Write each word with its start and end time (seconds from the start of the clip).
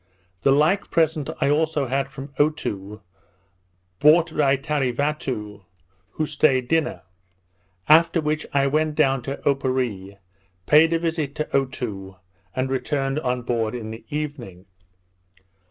The 0.41 0.51
like 0.51 0.89
present 0.89 1.29
I 1.41 1.51
also 1.51 1.85
had 1.85 2.09
from 2.09 2.33
Otoo, 2.39 3.01
brought 3.99 4.35
by 4.35 4.55
Tarevatoo, 4.55 5.63
who 6.13 6.25
stayed 6.25 6.67
dinner; 6.67 7.03
after 7.87 8.19
which 8.19 8.47
I 8.51 8.65
went 8.65 8.95
down 8.95 9.21
to 9.21 9.37
Opparree, 9.47 10.17
paid 10.65 10.91
a 10.91 10.97
visit 10.97 11.35
to 11.35 11.47
Otoo, 11.55 12.15
and 12.55 12.71
returned 12.71 13.19
on 13.19 13.43
board 13.43 13.75
in 13.75 13.91
the 13.91 14.03
evening. 14.09 14.65